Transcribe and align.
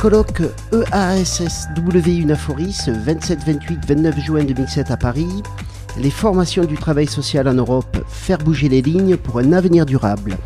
colloque 0.00 0.40
EASSW 0.72 2.22
Unaforis, 2.22 2.88
27, 2.88 3.40
28, 3.44 3.84
29 3.86 4.18
juin 4.18 4.44
2007 4.44 4.90
à 4.90 4.96
Paris. 4.96 5.42
Les 5.98 6.08
formations 6.08 6.64
du 6.64 6.76
travail 6.76 7.06
social 7.06 7.46
en 7.46 7.52
Europe, 7.52 7.98
faire 8.08 8.38
bouger 8.38 8.70
les 8.70 8.80
lignes 8.80 9.18
pour 9.18 9.40
un 9.40 9.52
avenir 9.52 9.84
durable. 9.84 10.38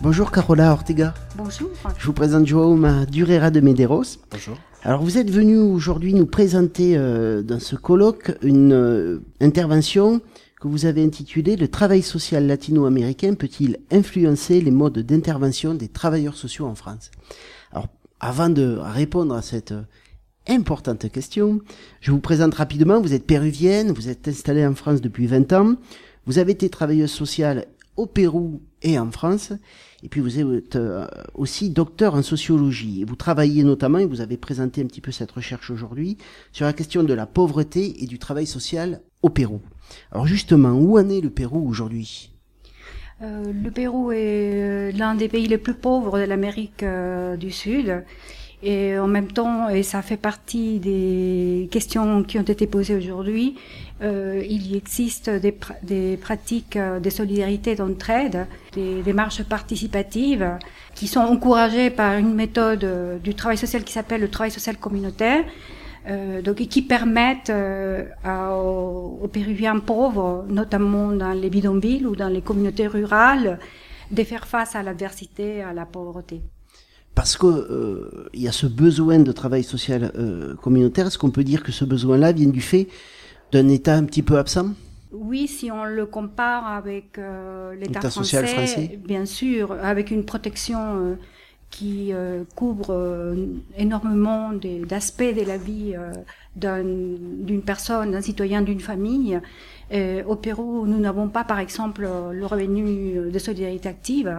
Bonjour 0.00 0.30
Carola 0.30 0.72
Ortega. 0.72 1.12
Bonjour. 1.36 1.68
Je 1.98 2.06
vous 2.06 2.14
présente 2.14 2.46
João 2.46 3.04
Durera 3.04 3.50
de 3.50 3.60
Medeiros. 3.60 4.18
Bonjour. 4.30 4.56
Alors 4.82 5.02
vous 5.02 5.18
êtes 5.18 5.30
venu 5.30 5.58
aujourd'hui 5.58 6.14
nous 6.14 6.26
présenter 6.26 6.96
euh, 6.96 7.42
dans 7.42 7.60
ce 7.60 7.76
colloque 7.76 8.32
une 8.40 8.72
euh, 8.72 9.20
intervention 9.42 10.22
que 10.60 10.68
vous 10.68 10.86
avez 10.86 11.04
intitulée 11.04 11.56
Le 11.56 11.68
travail 11.68 12.02
social 12.02 12.46
latino-américain 12.46 13.34
peut-il 13.34 13.78
influencer 13.90 14.60
les 14.60 14.70
modes 14.70 14.98
d'intervention 14.98 15.74
des 15.74 15.88
travailleurs 15.88 16.36
sociaux 16.36 16.66
en 16.66 16.74
France? 16.74 17.10
Alors 17.72 17.88
avant 18.20 18.48
de 18.48 18.78
répondre 18.80 19.34
à 19.34 19.42
cette 19.42 19.72
euh, 19.72 19.82
importante 20.48 21.10
question, 21.10 21.60
je 22.00 22.10
vous 22.10 22.20
présente 22.20 22.54
rapidement, 22.54 23.00
vous 23.00 23.12
êtes 23.12 23.26
péruvienne, 23.26 23.92
vous 23.92 24.08
êtes 24.08 24.28
installée 24.28 24.66
en 24.66 24.74
France 24.74 25.00
depuis 25.00 25.26
20 25.26 25.52
ans, 25.52 25.76
vous 26.24 26.38
avez 26.38 26.52
été 26.52 26.70
travailleuse 26.70 27.10
sociale 27.10 27.66
au 27.96 28.06
Pérou 28.06 28.62
et 28.82 28.98
en 28.98 29.10
France. 29.10 29.52
Et 30.02 30.08
puis 30.08 30.20
vous 30.20 30.38
êtes 30.38 30.76
euh, 30.76 31.06
aussi 31.34 31.70
docteur 31.70 32.14
en 32.14 32.22
sociologie. 32.22 33.02
Et 33.02 33.04
vous 33.04 33.16
travaillez 33.16 33.64
notamment, 33.64 33.98
et 33.98 34.06
vous 34.06 34.20
avez 34.20 34.36
présenté 34.36 34.82
un 34.82 34.86
petit 34.86 35.00
peu 35.00 35.12
cette 35.12 35.32
recherche 35.32 35.70
aujourd'hui, 35.70 36.16
sur 36.52 36.66
la 36.66 36.72
question 36.72 37.02
de 37.02 37.14
la 37.14 37.26
pauvreté 37.26 38.02
et 38.02 38.06
du 38.06 38.18
travail 38.18 38.46
social 38.46 39.00
au 39.22 39.30
Pérou. 39.30 39.60
Alors 40.12 40.26
justement, 40.26 40.72
où 40.72 40.98
en 40.98 41.08
est 41.08 41.20
le 41.20 41.30
Pérou 41.30 41.68
aujourd'hui? 41.68 42.32
Euh, 43.22 43.52
Le 43.52 43.70
Pérou 43.70 44.12
est 44.12 44.16
euh, 44.18 44.92
l'un 44.92 45.14
des 45.14 45.28
pays 45.28 45.46
les 45.46 45.58
plus 45.58 45.74
pauvres 45.74 46.18
de 46.18 46.24
l'Amérique 46.24 46.82
euh, 46.82 47.36
du 47.36 47.50
Sud. 47.50 48.04
Et 48.62 48.98
en 48.98 49.06
même 49.06 49.30
temps, 49.30 49.68
et 49.68 49.82
ça 49.82 50.00
fait 50.00 50.16
partie 50.16 50.78
des 50.80 51.68
questions 51.70 52.22
qui 52.24 52.38
ont 52.38 52.42
été 52.42 52.66
posées 52.66 52.96
aujourd'hui, 52.96 53.54
il 54.02 54.66
y 54.66 54.76
existe 54.76 55.28
des, 55.28 55.52
pr 55.52 55.72
des 55.82 56.16
pratiques 56.16 56.76
euh, 56.76 56.98
de 56.98 57.10
solidarité 57.10 57.74
d'entraide, 57.74 58.46
des 58.72 59.02
démarches 59.02 59.42
participatives 59.42 60.58
qui 60.94 61.06
sont 61.06 61.20
encouragées 61.20 61.90
par 61.90 62.16
une 62.16 62.34
méthode 62.34 63.20
du 63.22 63.34
travail 63.34 63.58
social 63.58 63.84
qui 63.84 63.92
s'appelle 63.92 64.22
le 64.22 64.30
travail 64.30 64.50
social 64.50 64.78
communautaire, 64.78 65.44
euh, 66.08 66.40
donc 66.40 66.60
et 66.60 66.66
qui 66.66 66.82
permettent 66.82 67.50
euh, 67.50 68.04
à, 68.22 68.54
aux, 68.54 69.18
aux, 69.22 69.28
Péruviens 69.28 69.80
pauvres, 69.80 70.44
notamment 70.48 71.10
dans 71.10 71.32
les 71.32 71.50
bidonvilles 71.50 72.06
ou 72.06 72.14
dans 72.14 72.28
les 72.28 72.42
communautés 72.42 72.86
rurales, 72.86 73.58
de 74.12 74.22
faire 74.22 74.46
face 74.46 74.76
à 74.76 74.82
l'adversité, 74.82 75.62
à 75.62 75.72
la 75.72 75.86
pauvreté 75.86 76.42
parce 77.16 77.38
que 77.38 77.46
euh, 77.46 78.28
il 78.34 78.42
y 78.42 78.48
a 78.48 78.52
ce 78.52 78.66
besoin 78.66 79.18
de 79.18 79.32
travail 79.32 79.64
social 79.64 80.12
communautaire. 80.60 81.06
Est-ce 81.06 81.16
qu'on 81.16 81.30
peut 81.30 81.44
dire 81.44 81.62
que 81.62 81.72
ce 81.72 81.86
besoin-là 81.86 82.32
vient 82.32 82.50
du 82.50 82.60
fait 82.60 82.88
d'un 83.52 83.68
État 83.68 83.94
un 83.94 84.04
petit 84.04 84.22
peu 84.22 84.36
absent? 84.36 84.74
Oui, 85.12 85.48
si 85.48 85.70
on 85.70 85.84
le 85.86 86.04
compare 86.04 86.66
avec 86.66 87.18
l'État 87.80 88.10
français, 88.10 88.46
français, 88.46 89.00
bien 89.02 89.24
sûr, 89.24 89.72
avec 89.72 90.10
une 90.10 90.26
protection 90.26 91.16
qui 91.70 92.12
euh, 92.12 92.44
couvre 92.54 92.90
euh, 92.90 93.46
énormément 93.76 94.52
d'aspects 94.52 95.22
de 95.22 95.44
la 95.44 95.58
vie 95.58 95.94
d'une 96.54 97.62
personne, 97.62 98.12
d'un 98.12 98.22
citoyen, 98.22 98.62
d'une 98.62 98.80
famille. 98.80 99.40
Au 100.26 100.34
Pérou, 100.34 100.86
nous 100.86 100.98
n'avons 100.98 101.28
pas, 101.28 101.44
par 101.44 101.60
exemple, 101.60 102.08
le 102.32 102.46
revenu 102.46 103.30
de 103.30 103.38
solidarité 103.38 103.88
active. 103.88 104.34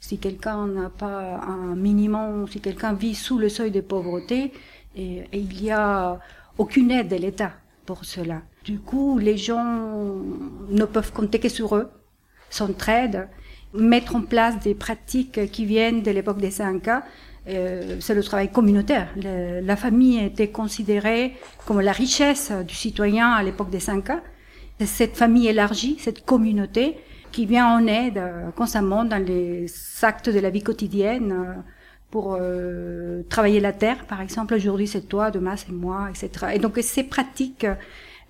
Si 0.00 0.18
quelqu'un 0.18 0.66
n'a 0.66 0.88
pas 0.88 1.40
un 1.46 1.74
minimum, 1.74 2.46
si 2.48 2.60
quelqu'un 2.60 2.94
vit 2.94 3.14
sous 3.14 3.38
le 3.38 3.50
seuil 3.50 3.70
de 3.70 3.82
pauvreté, 3.82 4.52
et, 4.94 5.24
et 5.30 5.38
il 5.38 5.62
n'y 5.62 5.70
a 5.70 6.18
aucune 6.56 6.90
aide 6.90 7.08
de 7.08 7.16
l'État 7.16 7.52
pour 7.84 8.04
cela. 8.06 8.40
Du 8.64 8.78
coup, 8.78 9.18
les 9.18 9.36
gens 9.36 10.16
ne 10.70 10.84
peuvent 10.86 11.12
compter 11.12 11.38
que 11.38 11.50
sur 11.50 11.76
eux, 11.76 11.90
s'entraident, 12.48 13.28
mettre 13.76 14.16
en 14.16 14.22
place 14.22 14.58
des 14.60 14.74
pratiques 14.74 15.50
qui 15.50 15.64
viennent 15.64 16.02
de 16.02 16.10
l'époque 16.10 16.38
des 16.38 16.50
5 16.50 16.88
ans. 16.88 17.02
Euh, 17.48 17.96
c'est 18.00 18.14
le 18.14 18.24
travail 18.24 18.50
communautaire. 18.50 19.08
La 19.16 19.76
famille 19.76 20.18
était 20.18 20.48
considérée 20.48 21.34
comme 21.66 21.80
la 21.80 21.92
richesse 21.92 22.52
du 22.66 22.74
citoyen 22.74 23.30
à 23.30 23.42
l'époque 23.42 23.70
des 23.70 23.80
5 23.80 24.10
ans. 24.10 24.20
Cette 24.84 25.16
famille 25.16 25.48
élargie, 25.48 25.96
cette 25.98 26.24
communauté 26.24 26.96
qui 27.32 27.44
vient 27.44 27.66
en 27.66 27.86
aide 27.86 28.18
euh, 28.18 28.50
constamment 28.50 29.04
dans 29.04 29.22
les 29.22 29.66
actes 30.02 30.30
de 30.30 30.40
la 30.40 30.48
vie 30.48 30.62
quotidienne 30.62 31.32
euh, 31.32 31.52
pour 32.10 32.36
euh, 32.40 33.22
travailler 33.28 33.60
la 33.60 33.72
terre, 33.72 34.06
par 34.06 34.22
exemple. 34.22 34.54
Aujourd'hui, 34.54 34.86
c'est 34.86 35.02
toi, 35.02 35.30
demain, 35.30 35.56
c'est 35.56 35.70
moi, 35.70 36.08
etc. 36.08 36.52
Et 36.54 36.58
donc, 36.58 36.78
ces 36.80 37.02
pratiques 37.02 37.66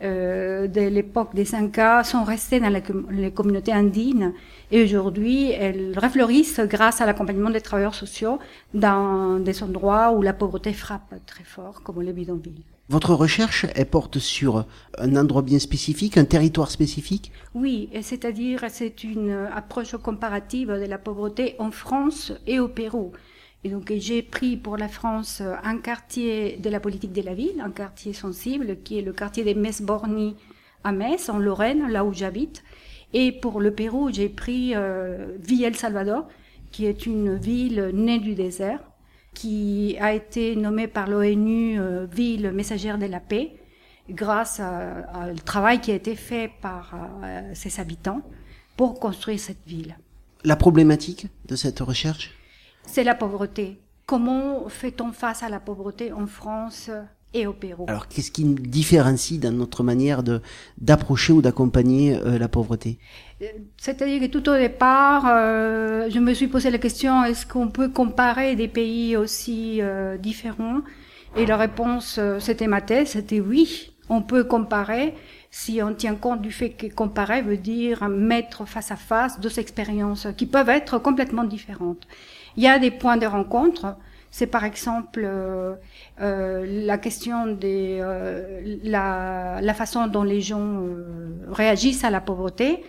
euh, 0.03 0.67
de 0.67 0.83
l'époque 0.83 1.35
des 1.35 1.45
5K 1.45 2.05
sont 2.05 2.25
restées 2.25 2.61
dans 2.61 2.69
les, 2.69 2.83
les 3.11 3.31
communautés 3.31 3.73
andines 3.73 4.35
et 4.71 4.83
aujourd'hui, 4.83 5.53
elles 5.53 5.99
refleurissent 5.99 6.61
grâce 6.61 7.01
à 7.01 7.07
l'accompagnement 7.07 7.51
des 7.51 7.61
travailleurs 7.61 7.95
sociaux 7.95 8.39
dans 8.75 9.39
des 9.39 9.63
endroits 9.63 10.13
où 10.13 10.23
la 10.23 10.33
pauvreté 10.33 10.73
frappe 10.73 11.15
très 11.25 11.45
fort, 11.45 11.83
comme 11.83 12.03
les 12.03 12.13
bidonvilles. 12.13 12.65
Votre 12.89 13.15
recherche, 13.15 13.67
elle 13.75 13.87
porte 13.87 14.19
sur 14.19 14.65
un 14.99 15.17
endroit 15.17 15.43
bien 15.43 15.59
spécifique, 15.59 16.17
un 16.19 16.25
territoire 16.25 16.71
spécifique? 16.71 17.33
Oui, 17.55 17.89
c'est-à-dire 18.03 18.65
c'est 18.69 19.03
une 19.03 19.49
approche 19.53 19.97
comparative 19.97 20.69
de 20.69 20.87
la 20.87 20.99
pauvreté 20.99 21.57
en 21.59 21.71
France 21.71 22.33
et 22.47 22.61
au 22.61 22.69
Pérou. 22.69 23.13
Et 23.65 23.69
donc 23.71 23.93
j'ai 23.97 24.23
pris 24.23 24.57
pour 24.57 24.77
la 24.77 24.89
France 24.89 25.43
un 25.63 25.79
quartier 25.79 26.57
de 26.57 26.71
la 26.71 26.81
politique 26.81 27.13
de 27.13 27.23
la 27.23 27.35
ville, 27.35 27.61
un 27.61 27.71
quartier 27.71 28.13
sensible, 28.13 28.79
qui 28.85 28.99
est 28.99 29.03
le 29.03 29.13
quartier 29.13 29.45
des 29.45 29.55
Metz-Borny 29.55 30.37
à 30.85 30.93
Metz, 30.93 31.29
en 31.29 31.39
Lorraine, 31.39 31.89
là 31.89 32.05
où 32.05 32.13
j'habite. 32.13 32.63
Et 33.13 33.33
pour 33.33 33.61
le 33.61 33.73
Pérou, 33.73 34.11
j'ai 34.13 34.29
pris 34.29 34.73
euh, 34.75 35.37
Villa 35.41 35.69
El 35.69 35.77
Salvador, 35.77 36.29
qui 36.71 36.87
est 36.87 37.07
une 37.07 37.37
ville 37.37 37.91
née 37.93 38.19
du 38.19 38.35
désert, 38.35 38.81
qui 39.35 39.97
a 40.01 40.13
été 40.13 40.55
nommée 40.55 40.87
par 40.87 41.09
l'ONU 41.09 41.81
euh, 41.81 42.07
ville 42.07 42.53
messagère 42.53 42.99
de 42.99 43.07
la 43.07 43.21
paix, 43.21 43.57
grâce 44.09 44.61
au 44.61 45.39
travail 45.45 45.81
qui 45.81 45.91
a 45.91 45.95
été 45.95 46.15
fait 46.15 46.51
par 46.61 46.95
euh, 47.25 47.51
ses 47.55 47.81
habitants 47.81 48.23
pour 48.77 49.01
construire 49.01 49.41
cette 49.41 49.67
ville. 49.67 49.97
La 50.45 50.55
problématique 50.55 51.27
de 51.47 51.57
cette 51.57 51.81
recherche? 51.81 52.36
C'est 52.87 53.05
la 53.05 53.15
pauvreté. 53.15 53.79
Comment 54.07 54.69
fait-on 54.69 55.13
face 55.13 55.43
à 55.43 55.49
la 55.49 55.61
pauvreté 55.61 56.13
en 56.13 56.27
France 56.27 56.91
et 57.35 57.47
au 57.47 57.53
Pérou? 57.53 57.87
Alors, 57.89 58.09
qu'est-ce 58.09 58.31
qui 58.31 58.45
nous 58.45 58.55
différencie 58.55 59.39
dans 59.39 59.53
notre 59.53 59.83
manière 59.83 60.23
de 60.23 60.41
d'approcher 60.79 61.33
ou 61.33 61.43
d'accompagner 61.43 62.15
euh, 62.15 62.39
la 62.39 62.49
pauvreté? 62.49 62.99
C'est-à-dire 63.77 64.21
que 64.21 64.27
tout 64.27 64.49
au 64.49 64.57
départ, 64.57 65.25
euh, 65.29 66.09
je 66.09 66.19
me 66.19 66.33
suis 66.35 66.49
posé 66.49 66.71
la 66.71 66.79
question 66.79 67.25
est-ce 67.25 67.45
qu'on 67.47 67.69
peut 67.69 67.89
comparer 67.89 68.57
des 68.57 68.69
pays 68.69 69.17
aussi 69.17 69.83
euh, 69.83 70.17
différents? 70.17 70.81
Et 71.37 71.45
la 71.45 71.57
réponse, 71.57 72.17
euh, 72.19 72.39
c'était 72.41 72.67
ma 72.67 72.81
thèse, 72.81 73.09
c'était 73.09 73.41
oui, 73.41 73.93
on 74.09 74.23
peut 74.23 74.45
comparer 74.45 75.15
si 75.59 75.81
on 75.83 75.95
tient 75.95 76.17
compte 76.17 76.43
du 76.43 76.53
fait 76.53 76.69
que 76.69 76.87
comparer 76.87 77.41
veut 77.41 77.57
dire 77.57 78.11
mettre 78.11 78.69
face 78.69 78.91
à 78.91 78.97
face 78.97 79.41
deux 79.41 79.59
expériences 79.59 80.29
qui 80.37 80.45
peuvent 80.45 80.69
être 80.69 80.99
complètement 80.99 81.45
différentes. 81.45 82.07
Il 82.59 82.63
y 82.63 82.69
a 82.69 82.79
des 82.79 82.91
points 82.91 83.17
de 83.17 83.25
rencontre. 83.25 83.97
C'est 84.31 84.49
par 84.49 84.65
exemple 84.65 85.23
euh, 85.25 85.75
euh, 86.21 86.85
la 86.85 86.99
question 86.99 87.47
des 87.47 87.99
euh, 88.03 88.79
la, 88.85 89.61
la, 89.63 89.73
façon 89.73 90.09
dont 90.09 90.25
les 90.25 90.43
gens 90.43 90.83
réagissent 91.49 92.05
à 92.05 92.11
la 92.11 92.21
pauvreté. 92.21 92.85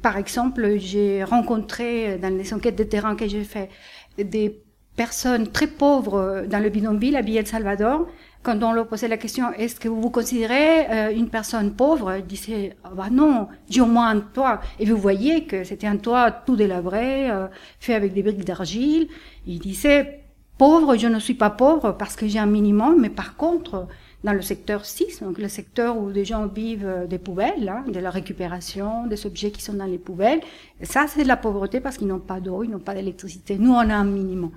par 0.00 0.16
exemple, 0.16 0.62
j'ai 0.78 1.22
rencontré 1.22 2.16
dans 2.22 2.34
les 2.40 2.54
enquêtes 2.54 2.78
de 2.82 2.88
terrain 2.94 3.14
que 3.14 3.26
j'ai 3.28 3.44
fait 3.44 3.68
des 4.16 4.48
personnes 4.96 5.46
très 5.56 5.66
pauvres 5.66 6.44
dans 6.52 6.62
le 6.66 6.70
bidonville 6.70 7.16
à 7.16 7.20
El 7.20 7.46
Salvador 7.46 8.06
quand 8.44 8.62
on 8.62 8.72
leur 8.72 8.86
posait 8.86 9.08
la 9.08 9.16
question, 9.16 9.52
est-ce 9.54 9.80
que 9.80 9.88
vous 9.88 10.00
vous 10.00 10.10
considérez 10.10 10.86
euh, 10.90 11.16
une 11.16 11.30
personne 11.30 11.72
pauvre 11.72 12.14
Il 12.16 12.26
disait, 12.26 12.76
ah 12.84 12.90
bah 12.94 13.08
non, 13.10 13.48
j'ai 13.70 13.80
au 13.80 13.86
moins 13.86 14.10
un 14.10 14.20
toit. 14.20 14.60
Et 14.78 14.84
vous 14.84 14.98
voyez 14.98 15.44
que 15.44 15.64
c'était 15.64 15.86
un 15.86 15.96
toit 15.96 16.30
tout 16.30 16.54
délabré, 16.54 17.30
euh, 17.30 17.46
fait 17.80 17.94
avec 17.94 18.12
des 18.12 18.22
briques 18.22 18.44
d'argile. 18.44 19.08
Il 19.46 19.58
disait, 19.60 20.20
pauvre, 20.58 20.96
je 20.96 21.08
ne 21.08 21.18
suis 21.18 21.34
pas 21.34 21.48
pauvre 21.48 21.92
parce 21.92 22.16
que 22.16 22.28
j'ai 22.28 22.38
un 22.38 22.46
minimum, 22.46 23.00
mais 23.00 23.08
par 23.08 23.34
contre, 23.36 23.86
dans 24.24 24.34
le 24.34 24.42
secteur 24.42 24.84
6, 24.84 25.22
donc 25.22 25.38
le 25.38 25.48
secteur 25.48 25.96
où 25.96 26.10
des 26.12 26.26
gens 26.26 26.46
vivent 26.46 26.86
euh, 26.86 27.06
des 27.06 27.18
poubelles, 27.18 27.68
hein, 27.68 27.90
de 27.90 27.98
la 27.98 28.10
récupération, 28.10 29.06
des 29.06 29.24
objets 29.24 29.52
qui 29.52 29.62
sont 29.62 29.74
dans 29.74 29.86
les 29.86 29.98
poubelles, 29.98 30.40
ça 30.82 31.06
c'est 31.08 31.22
de 31.22 31.28
la 31.28 31.38
pauvreté 31.38 31.80
parce 31.80 31.96
qu'ils 31.96 32.08
n'ont 32.08 32.18
pas 32.18 32.40
d'eau, 32.40 32.62
ils 32.62 32.70
n'ont 32.70 32.78
pas 32.78 32.94
d'électricité. 32.94 33.56
Nous, 33.56 33.72
on 33.72 33.78
a 33.78 33.94
un 33.94 34.04
minimum. 34.04 34.50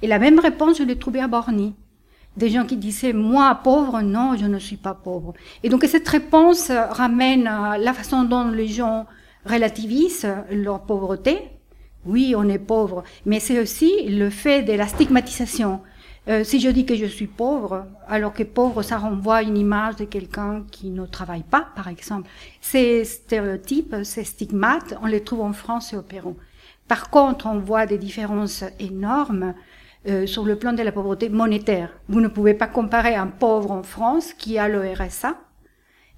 Et 0.00 0.06
la 0.06 0.20
même 0.20 0.38
réponse, 0.38 0.78
je 0.78 0.84
l'ai 0.84 0.96
trouvée 0.96 1.20
à 1.20 1.26
Borny 1.26 1.74
des 2.36 2.48
gens 2.48 2.64
qui 2.64 2.76
disaient 2.76 3.12
moi 3.12 3.60
pauvre 3.62 4.00
non 4.00 4.36
je 4.36 4.46
ne 4.46 4.58
suis 4.58 4.76
pas 4.76 4.94
pauvre 4.94 5.34
et 5.62 5.68
donc 5.68 5.84
cette 5.84 6.08
réponse 6.08 6.70
ramène 6.70 7.46
à 7.46 7.78
la 7.78 7.92
façon 7.92 8.24
dont 8.24 8.48
les 8.48 8.68
gens 8.68 9.06
relativisent 9.44 10.28
leur 10.50 10.82
pauvreté 10.82 11.38
Oui, 12.04 12.34
on 12.36 12.48
est 12.48 12.58
pauvre, 12.58 13.04
mais 13.26 13.40
c'est 13.40 13.60
aussi 13.60 14.08
le 14.08 14.30
fait 14.30 14.62
de 14.62 14.72
la 14.72 14.86
stigmatisation. 14.86 15.80
Euh, 16.28 16.44
si 16.44 16.60
je 16.60 16.68
dis 16.68 16.86
que 16.86 16.94
je 16.94 17.06
suis 17.06 17.26
pauvre, 17.26 17.86
alors 18.08 18.32
que 18.32 18.44
pauvre, 18.44 18.82
ça 18.82 18.98
renvoie 18.98 19.42
une 19.42 19.58
image 19.58 19.96
de 19.96 20.04
quelqu'un 20.04 20.64
qui 20.70 20.90
ne 20.90 21.04
travaille 21.06 21.42
pas, 21.42 21.68
par 21.74 21.88
exemple. 21.88 22.28
Ces 22.60 23.04
stéréotypes, 23.04 23.96
ces 24.04 24.24
stigmates, 24.24 24.94
on 25.02 25.06
les 25.06 25.22
trouve 25.22 25.42
en 25.42 25.52
France 25.52 25.92
et 25.92 25.96
au 25.96 26.02
Pérou. 26.02 26.36
Par 26.86 27.10
contre, 27.10 27.46
on 27.46 27.58
voit 27.58 27.86
des 27.86 27.98
différences 27.98 28.64
énormes 28.78 29.54
euh, 30.08 30.26
sur 30.26 30.44
le 30.44 30.56
plan 30.56 30.72
de 30.72 30.82
la 30.82 30.92
pauvreté 30.92 31.28
monétaire. 31.28 31.90
Vous 32.08 32.20
ne 32.20 32.28
pouvez 32.28 32.54
pas 32.54 32.66
comparer 32.66 33.14
un 33.14 33.28
pauvre 33.28 33.70
en 33.70 33.82
France 33.82 34.32
qui 34.32 34.58
a 34.58 34.68
le 34.68 34.92
RSA 34.92 35.36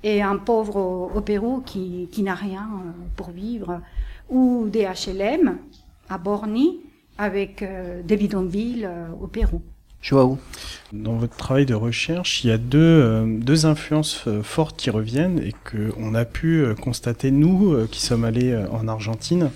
et 0.05 0.23
un 0.23 0.37
pauvre 0.37 1.11
au, 1.15 1.21
Pérou 1.23 1.63
qui, 1.65 2.09
qui 2.13 2.23
n'a 2.23 2.35
rien 2.35 2.69
euh, 2.73 2.91
pour 3.17 3.31
vivre, 3.31 3.81
ou 4.29 4.69
des 4.71 4.85
HLM 4.85 5.57
à 6.09 6.19
Borny 6.19 6.81
avec 7.17 7.63
euh, 7.63 8.03
des 8.05 8.17
bidonvilles 8.17 8.89
au 9.21 9.27
Pérou. 9.27 9.63
Joao. 10.03 10.39
Dans 10.93 11.15
votre 11.15 11.35
travail 11.37 11.65
de 11.65 11.75
recherche, 11.75 12.45
il 12.45 12.49
y 12.49 12.53
a 12.53 12.59
deux, 12.59 12.79
euh, 12.79 13.39
deux 13.39 13.65
influences 13.65 14.29
fortes 14.43 14.77
qui 14.77 14.91
reviennent 14.91 15.39
et 15.39 15.55
qu'on 15.65 16.15
a 16.15 16.27
pu 16.27 16.67
constater, 16.83 17.31
nous, 17.31 17.87
qui 17.91 18.03
sommes 18.03 18.25
allés 18.25 18.55
en 18.71 18.87
Argentine. 18.87 19.51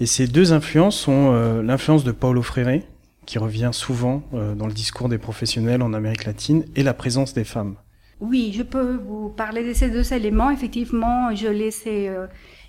Et 0.00 0.06
ces 0.06 0.26
deux 0.26 0.54
influences 0.54 0.96
sont 0.96 1.32
l'influence 1.62 2.04
de 2.04 2.12
Paulo 2.12 2.40
Freire, 2.40 2.80
qui 3.26 3.38
revient 3.38 3.70
souvent 3.72 4.22
dans 4.32 4.66
le 4.66 4.72
discours 4.72 5.08
des 5.08 5.18
professionnels 5.18 5.82
en 5.82 5.92
Amérique 5.92 6.24
latine, 6.24 6.64
et 6.76 6.82
la 6.82 6.94
présence 6.94 7.34
des 7.34 7.44
femmes. 7.44 7.74
Oui, 8.20 8.54
je 8.56 8.62
peux 8.62 8.96
vous 8.96 9.28
parler 9.28 9.66
de 9.66 9.74
ces 9.74 9.90
deux 9.90 10.12
éléments. 10.14 10.50
Effectivement, 10.50 11.34
je 11.34 11.48
les 11.48 11.88
ai 11.88 12.10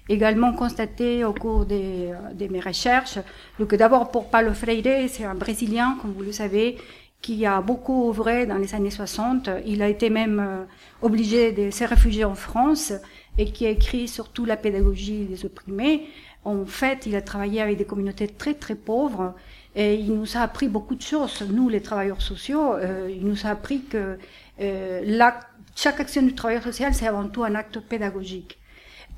également 0.10 0.54
constaté 0.54 1.24
au 1.24 1.34
cours 1.34 1.66
de, 1.66 2.34
de 2.34 2.48
mes 2.48 2.60
recherches. 2.60 3.20
Donc 3.60 3.76
d'abord 3.76 4.12
pour 4.12 4.30
Paulo 4.30 4.54
Freire, 4.54 5.08
c'est 5.10 5.24
un 5.24 5.36
Brésilien, 5.36 5.98
comme 6.02 6.14
vous 6.14 6.24
le 6.24 6.32
savez, 6.32 6.78
qui 7.22 7.46
a 7.46 7.62
beaucoup 7.62 8.10
œuvré 8.10 8.46
dans 8.46 8.58
les 8.58 8.76
années 8.76 8.92
60. 8.92 9.50
Il 9.66 9.82
a 9.82 9.90
été 9.90 10.10
même 10.10 10.40
euh, 10.40 10.64
obligé 11.02 11.52
de 11.52 11.72
se 11.72 11.84
réfugier 11.84 12.26
en 12.26 12.36
France 12.36 12.94
et 13.38 13.46
qui 13.52 13.66
a 13.66 13.70
écrit 13.70 14.08
surtout 14.08 14.46
la 14.46 14.58
pédagogie 14.58 15.26
des 15.26 15.46
opprimés. 15.46 16.08
En 16.46 16.66
fait, 16.66 17.06
il 17.06 17.16
a 17.16 17.22
travaillé 17.22 17.62
avec 17.62 17.78
des 17.78 17.86
communautés 17.86 18.28
très 18.28 18.54
très 18.54 18.76
pauvres 18.76 19.34
et 19.78 19.96
il 19.96 20.14
nous 20.14 20.36
a 20.36 20.42
appris 20.42 20.68
beaucoup 20.68 20.96
de 20.96 21.02
choses. 21.02 21.42
Nous, 21.50 21.70
les 21.70 21.82
travailleurs 21.82 22.22
sociaux, 22.22 22.74
euh, 22.74 23.10
il 23.10 23.26
nous 23.26 23.46
a 23.46 23.52
appris 23.52 23.84
que 23.84 24.18
euh, 24.60 25.30
chaque 25.76 26.00
action 26.00 26.24
du 26.24 26.34
travailleur 26.34 26.64
social, 26.64 26.94
c'est 26.96 27.08
avant 27.08 27.30
tout 27.30 27.44
un 27.44 27.54
acte 27.54 27.80
pédagogique. 27.80 28.58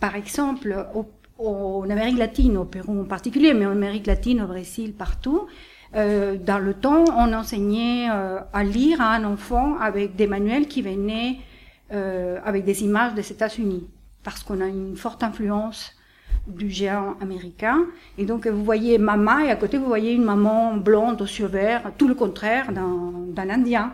Par 0.02 0.16
exemple, 0.16 0.86
en 1.38 1.90
Amérique 1.90 2.18
latine, 2.18 2.58
au 2.58 2.66
Pérou 2.66 3.02
en 3.02 3.06
particulier, 3.06 3.54
mais 3.54 3.66
en 3.66 3.72
Amérique 3.72 4.06
latine, 4.06 4.42
au 4.42 4.48
Brésil, 4.48 4.94
partout, 4.94 5.48
euh, 5.96 6.38
dans 6.38 6.60
le 6.60 6.74
temps, 6.74 7.06
on 7.18 7.34
enseignait 7.34 8.10
euh, 8.12 8.40
à 8.54 8.64
lire 8.64 9.02
à 9.02 9.16
un 9.16 9.24
enfant 9.24 9.78
avec 9.80 10.16
des 10.16 10.28
manuels 10.28 10.68
qui 10.68 10.82
venaient 10.82 11.38
euh, 11.94 12.40
avec 12.44 12.66
des 12.66 12.84
images 12.84 13.14
des 13.16 13.32
États-Unis, 13.32 13.88
parce 14.24 14.44
qu'on 14.44 14.62
a 14.62 14.68
une 14.68 14.96
forte 14.96 15.24
influence 15.24 15.94
du 16.50 16.70
géant 16.70 17.16
américain. 17.22 17.86
Et 18.18 18.26
donc, 18.26 18.48
vous 18.48 18.64
voyez 18.64 18.98
maman, 18.98 19.40
et 19.40 19.52
à 19.52 19.56
côté, 19.56 19.78
vous 19.78 19.86
voyez 19.86 20.14
une 20.14 20.24
maman 20.24 20.76
blonde 20.76 21.22
aux 21.22 21.26
yeux 21.26 21.48
verts, 21.48 21.92
tout 21.98 22.08
le 22.08 22.16
contraire 22.16 22.72
d'un 22.72 23.50
Indien. 23.50 23.94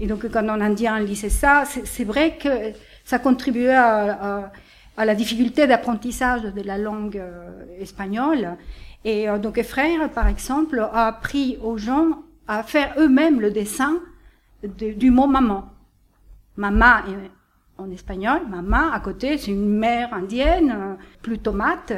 Et 0.00 0.06
donc, 0.06 0.30
quand 0.30 0.48
un 0.48 0.60
Indien 0.60 1.00
lisait 1.00 1.28
ça, 1.28 1.64
c'est 1.64 2.04
vrai 2.04 2.36
que 2.36 2.72
ça 3.04 3.18
contribuait 3.18 3.74
à, 3.74 4.12
à, 4.12 4.52
à 4.96 5.04
la 5.04 5.14
difficulté 5.14 5.66
d'apprentissage 5.66 6.42
de 6.42 6.62
la 6.62 6.78
langue 6.78 7.22
espagnole. 7.80 8.56
Et 9.04 9.28
euh, 9.28 9.38
donc 9.38 9.62
Frère, 9.62 10.10
par 10.10 10.28
exemple, 10.28 10.80
a 10.92 11.06
appris 11.06 11.58
aux 11.62 11.78
gens 11.78 12.22
à 12.46 12.62
faire 12.62 12.94
eux-mêmes 12.98 13.40
le 13.40 13.50
dessin 13.50 14.00
du 14.62 15.10
mot 15.10 15.26
maman. 15.26 15.70
Mama 16.56 17.04
en 17.78 17.90
espagnol, 17.90 18.42
mama 18.48 18.92
à 18.92 19.00
côté, 19.00 19.38
c'est 19.38 19.52
une 19.52 19.68
mère 19.68 20.12
indienne, 20.12 20.74
euh, 20.76 20.94
plus 21.22 21.38
tomate, 21.38 21.92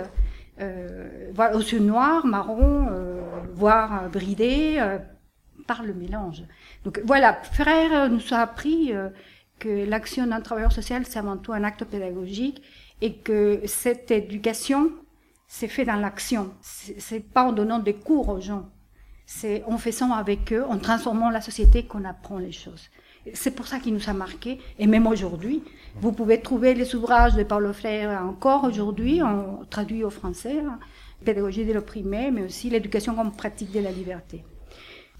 euh, 0.61 1.31
voilà, 1.35 1.57
aux 1.57 1.61
yeux 1.61 1.81
noirs, 1.81 2.27
marron, 2.27 2.89
euh, 2.91 3.21
voire 3.55 4.09
bridé, 4.11 4.79
par 5.67 5.83
le 5.83 5.95
mélange. 5.95 6.43
Donc 6.85 7.01
voilà, 7.05 7.35
Frère 7.35 8.11
nous 8.11 8.21
a 8.33 8.39
appris 8.39 8.93
que 9.59 9.89
l'action 9.89 10.27
d'un 10.27 10.41
travailleur 10.41 10.73
social, 10.73 11.05
c'est 11.07 11.19
avant 11.19 11.37
tout 11.37 11.53
un 11.53 11.65
acte 11.65 11.85
pédagogique 11.85 12.63
et 13.01 13.15
que 13.15 13.61
cette 13.67 14.11
éducation 14.11 14.91
c'est 15.53 15.67
fait 15.67 15.85
dans 15.85 15.97
l'action. 15.97 16.55
C'est 16.63 17.29
pas 17.29 17.43
en 17.43 17.53
donnant 17.53 17.81
des 17.81 17.95
cours 17.95 18.29
aux 18.29 18.41
gens. 18.41 18.71
C'est 19.27 19.65
en 19.65 19.79
faisant 19.79 20.13
avec 20.13 20.53
eux, 20.53 20.65
en 20.65 20.79
transformant 20.79 21.29
la 21.29 21.41
société 21.41 21.87
qu'on 21.87 22.05
apprend 22.05 22.39
les 22.39 22.53
choses. 22.53 22.89
C'est 23.35 23.55
pour 23.55 23.67
ça 23.67 23.79
qu'il 23.79 23.95
nous 23.95 24.09
a 24.09 24.13
marqué. 24.13 24.59
Et 24.79 24.87
même 24.87 25.07
aujourd'hui, 25.07 25.63
vous 26.01 26.13
pouvez 26.13 26.41
trouver 26.41 26.75
les 26.75 26.95
ouvrages 26.95 27.35
de 27.35 27.43
Paulo 27.43 27.73
Freire 27.73 28.23
encore 28.25 28.65
aujourd'hui, 28.65 29.21
traduits 29.69 30.05
au 30.05 30.11
français, 30.11 30.59
hein. 30.59 30.79
pédagogie 31.25 31.65
de 31.65 31.73
l'opprimé, 31.73 32.31
mais 32.31 32.45
aussi 32.45 32.71
l'éducation 32.71 33.15
comme 33.15 33.33
pratique 33.33 33.73
de 33.73 33.81
la 33.81 33.93
liberté. 33.93 34.45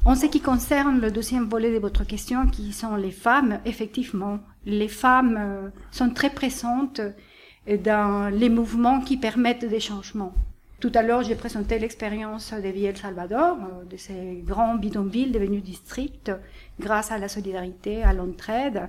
En 0.05 0.15
ce 0.15 0.27
qui 0.27 0.41
concerne 0.41 0.99
le 1.01 1.11
deuxième 1.11 1.49
volet 1.49 1.73
de 1.73 1.79
votre 1.79 2.05
question, 2.05 2.47
qui 2.47 2.73
sont 2.73 2.97
les 2.97 3.11
femmes, 3.11 3.61
effectivement, 3.67 4.39
les 4.65 4.89
femmes 4.89 5.37
euh, 5.39 5.69
sont 5.91 6.11
très 6.11 6.31
présentes 6.31 7.03
dans 7.85 8.33
les 8.33 8.49
mouvements 8.49 9.01
qui 9.01 9.19
permettent 9.19 9.67
des 9.67 9.81
changements. 9.81 10.33
Tout 10.81 10.93
à 10.95 11.03
l'heure, 11.03 11.23
j'ai 11.23 11.35
présenté 11.35 11.79
l'expérience 11.79 12.55
de 12.55 12.69
Villa 12.69 12.89
El 12.89 12.97
Salvador, 12.97 13.59
euh, 13.59 13.85
de 13.85 13.97
ces 13.97 14.43
grands 14.45 14.77
bidonvilles 14.77 15.31
devenus 15.31 15.63
districts 15.63 16.33
grâce 16.79 17.13
à 17.13 17.19
la 17.19 17.29
solidarité, 17.29 18.03
à 18.03 18.13
l'entraide. 18.15 18.89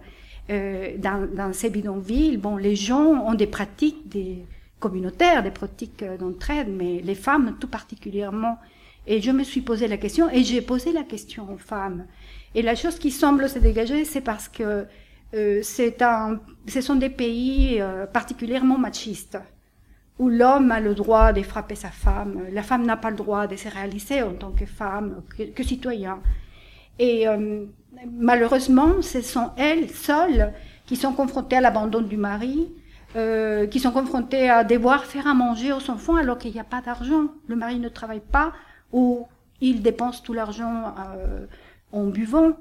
Euh, 0.49 0.97
dans, 0.97 1.27
dans, 1.33 1.53
ces 1.53 1.69
bidonvilles, 1.69 2.37
bon, 2.37 2.57
les 2.57 2.75
gens 2.75 3.25
ont 3.27 3.33
des 3.33 3.47
pratiques 3.47 4.07
des 4.09 4.45
communautaires, 4.79 5.43
des 5.43 5.51
pratiques 5.51 6.03
d'entraide, 6.19 6.67
mais 6.69 7.01
les 7.01 7.15
femmes 7.15 7.57
tout 7.59 7.67
particulièrement. 7.67 8.57
Et 9.05 9.21
je 9.21 9.31
me 9.31 9.43
suis 9.43 9.61
posé 9.61 9.87
la 9.87 9.97
question, 9.97 10.29
et 10.29 10.43
j'ai 10.43 10.61
posé 10.61 10.91
la 10.91 11.03
question 11.03 11.51
aux 11.51 11.57
femmes. 11.57 12.05
Et 12.55 12.61
la 12.61 12.75
chose 12.75 12.99
qui 12.99 13.11
semble 13.11 13.49
se 13.49 13.59
dégager, 13.59 14.05
c'est 14.05 14.21
parce 14.21 14.47
que 14.47 14.85
euh, 15.33 15.59
c'est 15.63 16.01
un, 16.01 16.39
ce 16.67 16.81
sont 16.81 16.95
des 16.95 17.09
pays 17.09 17.77
euh, 17.79 18.05
particulièrement 18.05 18.77
machistes, 18.77 19.37
où 20.21 20.29
l'homme 20.29 20.71
a 20.71 20.79
le 20.79 20.93
droit 20.93 21.33
de 21.33 21.41
frapper 21.41 21.75
sa 21.75 21.89
femme, 21.89 22.33
la 22.51 22.61
femme 22.61 22.85
n'a 22.85 22.95
pas 22.95 23.09
le 23.09 23.17
droit 23.17 23.47
de 23.47 23.55
se 23.55 23.67
réaliser 23.67 24.21
en 24.21 24.33
tant 24.33 24.51
que 24.51 24.65
femme, 24.65 25.23
que, 25.55 25.63
citoyen. 25.63 26.19
Et 26.99 27.27
euh, 27.27 27.65
malheureusement, 28.29 29.01
ce 29.01 29.21
sont 29.21 29.49
elles 29.57 29.89
seules 29.89 30.53
qui 30.85 30.95
sont 30.95 31.13
confrontées 31.13 31.57
à 31.57 31.61
l'abandon 31.61 32.01
du 32.01 32.17
mari, 32.17 32.71
qui 33.71 33.79
sont 33.79 33.91
confrontées 33.91 34.49
à 34.49 34.63
devoir 34.63 35.05
faire 35.05 35.27
à 35.27 35.33
manger 35.33 35.73
aux 35.73 35.89
enfants 35.89 36.15
alors 36.15 36.37
qu'il 36.37 36.53
n'y 36.53 36.59
a 36.59 36.69
pas 36.75 36.81
d'argent. 36.81 37.25
Le 37.47 37.55
mari 37.55 37.79
ne 37.79 37.89
travaille 37.89 38.21
pas 38.21 38.53
ou 38.93 39.27
il 39.59 39.81
dépense 39.81 40.23
tout 40.23 40.33
l'argent 40.33 40.93
en 41.91 42.05
buvant 42.05 42.53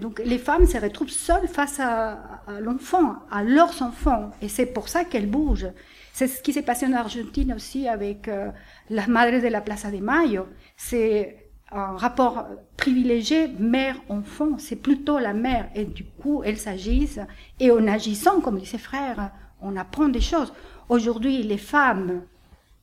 donc 0.00 0.22
les 0.24 0.38
femmes 0.38 0.66
se 0.66 0.78
retrouvent 0.78 1.10
seules 1.10 1.48
face 1.48 1.80
à, 1.80 2.18
l'enfant, 2.60 3.16
à 3.30 3.42
leurs 3.42 3.82
enfants, 3.82 4.30
et 4.40 4.48
c'est 4.48 4.66
pour 4.66 4.88
ça 4.88 5.04
qu'elles 5.04 5.28
bougent. 5.28 5.70
C'est 6.16 6.28
ce 6.28 6.40
qui 6.40 6.54
s'est 6.54 6.62
passé 6.62 6.86
en 6.86 6.94
Argentine 6.94 7.52
aussi 7.52 7.86
avec 7.86 8.26
euh, 8.28 8.50
la 8.88 9.06
Madre 9.06 9.38
de 9.38 9.48
la 9.48 9.60
Plaza 9.60 9.90
de 9.90 9.98
Mayo. 9.98 10.46
C'est 10.74 11.50
un 11.70 11.94
rapport 11.98 12.46
privilégié 12.78 13.48
mère-enfant, 13.58 14.56
c'est 14.56 14.76
plutôt 14.76 15.18
la 15.18 15.34
mère, 15.34 15.68
et 15.74 15.84
du 15.84 16.04
coup 16.04 16.40
elles 16.42 16.56
s'agissent, 16.56 17.20
et 17.60 17.70
en 17.70 17.86
agissant 17.86 18.40
comme 18.40 18.64
ses 18.64 18.78
frères, 18.78 19.30
on 19.60 19.76
apprend 19.76 20.08
des 20.08 20.22
choses. 20.22 20.54
Aujourd'hui, 20.88 21.42
les 21.42 21.58
femmes 21.58 22.22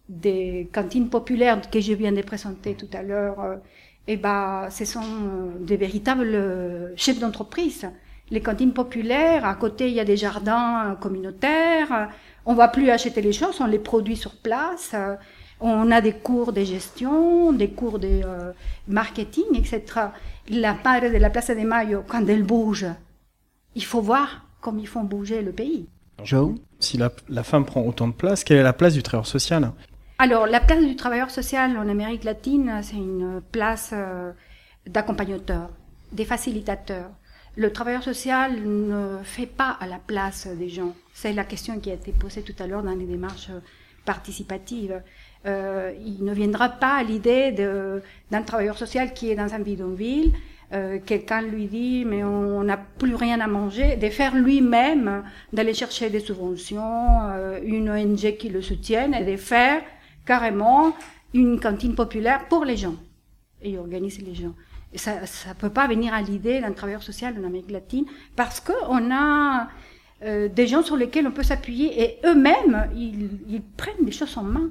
des 0.07 0.69
cantines 0.71 1.09
populaires 1.09 1.59
que 1.71 1.79
je 1.79 1.93
viens 1.93 2.11
de 2.11 2.21
présenter 2.21 2.75
tout 2.75 2.89
à 2.93 3.01
l'heure, 3.01 3.39
euh, 3.39 3.55
eh 4.05 4.15
ben, 4.15 4.67
ce 4.69 4.85
sont 4.85 5.01
euh, 5.01 5.57
des 5.59 5.77
véritables 5.77 6.93
chefs 6.97 7.19
d'entreprise. 7.19 7.89
Les 8.29 8.41
cantines 8.41 8.73
populaires, 8.73 9.43
à 9.45 9.55
côté, 9.55 9.89
il 9.89 9.95
y 9.95 9.99
a 9.99 10.05
des 10.05 10.17
jardins 10.17 10.97
communautaires. 11.01 12.09
On 12.45 12.53
va 12.53 12.67
plus 12.67 12.89
acheter 12.89 13.21
les 13.21 13.33
choses, 13.33 13.59
on 13.61 13.67
les 13.67 13.79
produit 13.79 14.17
sur 14.17 14.35
place. 14.35 14.95
On 15.59 15.91
a 15.91 16.01
des 16.01 16.13
cours 16.13 16.51
de 16.51 16.63
gestion, 16.63 17.53
des 17.53 17.69
cours 17.69 17.99
de 17.99 18.21
marketing, 18.87 19.45
etc. 19.55 19.81
La 20.49 20.73
part 20.73 21.01
de 21.01 21.07
la 21.07 21.29
Place 21.29 21.51
de 21.51 21.61
Mayo, 21.61 22.03
quand 22.05 22.27
elle 22.27 22.43
bouge, 22.43 22.85
il 23.75 23.85
faut 23.85 24.01
voir 24.01 24.45
comme 24.59 24.79
ils 24.79 24.87
font 24.87 25.03
bouger 25.03 25.41
le 25.41 25.51
pays. 25.51 25.87
Joe? 26.23 26.55
Si 26.79 26.97
la, 26.97 27.11
la, 27.29 27.43
femme 27.43 27.65
prend 27.65 27.81
autant 27.81 28.07
de 28.07 28.13
place, 28.13 28.43
quelle 28.43 28.57
est 28.57 28.63
la 28.63 28.73
place 28.73 28.93
du 28.93 29.03
travailleur 29.03 29.27
social? 29.27 29.71
Alors, 30.19 30.47
la 30.47 30.59
place 30.59 30.83
du 30.85 30.95
travailleur 30.95 31.31
social 31.31 31.77
en 31.77 31.87
Amérique 31.89 32.23
latine, 32.23 32.79
c'est 32.81 32.95
une 32.95 33.41
place 33.51 33.91
euh, 33.93 34.31
d'accompagnateur, 34.87 35.69
des 36.11 36.25
facilitateurs. 36.25 37.09
Le 37.55 37.71
travailleur 37.71 38.01
social 38.01 38.63
ne 38.63 39.17
fait 39.23 39.45
pas 39.45 39.77
à 39.79 39.85
la 39.85 39.99
place 39.99 40.47
des 40.47 40.69
gens. 40.69 40.95
C'est 41.13 41.33
la 41.33 41.43
question 41.43 41.79
qui 41.79 41.91
a 41.91 41.93
été 41.93 42.11
posée 42.11 42.41
tout 42.41 42.55
à 42.57 42.65
l'heure 42.65 42.81
dans 42.81 42.95
les 42.95 43.05
démarches 43.05 43.51
participatives. 44.05 45.01
Euh, 45.45 45.93
il 46.03 46.23
ne 46.23 46.33
viendra 46.33 46.69
pas 46.69 46.95
à 46.95 47.03
l'idée 47.03 47.51
d'un 47.51 48.41
travailleur 48.41 48.77
social 48.77 49.13
qui 49.13 49.29
est 49.29 49.35
dans 49.35 49.53
un 49.53 49.59
bidonville, 49.59 50.33
euh, 50.71 50.97
quelqu'un 51.05 51.41
lui 51.41 51.67
dit 51.67 52.05
mais 52.05 52.23
on 52.23 52.63
n'a 52.63 52.77
plus 52.77 53.13
rien 53.13 53.39
à 53.39 53.47
manger, 53.47 53.97
de 53.97 54.09
faire 54.09 54.35
lui-même, 54.35 55.23
d'aller 55.51 55.75
chercher 55.75 56.09
des 56.09 56.21
subventions, 56.21 57.29
euh, 57.29 57.59
une 57.63 57.89
ONG 57.89 58.35
qui 58.37 58.49
le 58.49 58.61
soutienne 58.61 59.13
et 59.13 59.23
de 59.23 59.37
faire 59.37 59.83
carrément 60.25 60.95
une 61.33 61.59
cantine 61.59 61.93
populaire 61.93 62.47
pour 62.47 62.65
les 62.65 62.77
gens. 62.77 62.95
Et 63.61 63.71
il 63.71 63.77
organise 63.77 64.19
les 64.21 64.33
gens. 64.33 64.53
Ça 64.95 65.21
ne 65.21 65.53
peut 65.53 65.69
pas 65.69 65.87
venir 65.87 66.13
à 66.13 66.21
l'idée 66.21 66.61
d'un 66.61 66.71
travailleur 66.71 67.03
social 67.03 67.35
en 67.39 67.43
Amérique 67.43 67.71
latine 67.71 68.05
parce 68.35 68.59
qu'on 68.59 69.11
a 69.11 69.69
euh, 70.23 70.47
des 70.47 70.67
gens 70.67 70.83
sur 70.83 70.95
lesquels 70.95 71.27
on 71.27 71.31
peut 71.31 71.43
s'appuyer 71.43 72.01
et 72.01 72.19
eux-mêmes, 72.25 72.89
ils, 72.95 73.39
ils, 73.47 73.61
prennent 73.61 74.05
des 74.05 74.11
choses 74.11 74.37
en 74.37 74.43
main. 74.43 74.69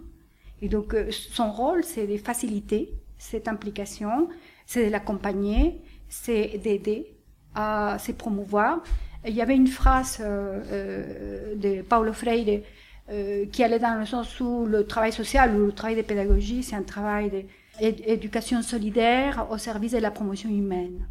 Et 0.61 0.69
donc, 0.69 0.95
euh, 0.95 1.11
son 1.11 1.51
rôle, 1.51 1.85
c'est 1.85 2.07
de 2.07 2.17
faciliter 2.17 2.95
cette 3.19 3.49
implication, 3.49 4.29
c'est 4.67 4.87
de 4.87 4.91
l'accompagner, 4.91 5.81
c'est 6.09 6.59
d'aider 6.63 7.07
à 7.55 7.99
se 7.99 8.13
promouvoir. 8.13 8.83
Il 9.27 9.35
y 9.35 9.43
avait 9.43 9.57
une 9.57 9.69
phrase 9.69 10.19
euh, 10.21 10.61
euh 10.71 11.55
de 11.57 11.83
Paulo 11.83 12.13
Freire 12.13 12.63
euh, 13.11 13.47
qui 13.47 13.63
allait 13.63 13.79
dans 13.79 13.99
le 13.99 14.07
sens 14.07 14.41
où 14.41 14.65
le 14.67 14.87
travail 14.87 15.13
social 15.13 15.55
ou 15.55 15.67
le 15.67 15.73
travail 15.73 15.97
de 15.97 16.03
pédagogie, 16.03 16.63
c'est 16.63 16.77
un 16.77 16.83
travail 16.83 17.47
d'éducation 17.81 18.63
solidaire 18.63 19.47
au 19.51 19.59
service 19.59 19.93
de 19.93 19.99
la 19.99 20.11
promotion 20.11 20.49
humaine. 20.49 21.07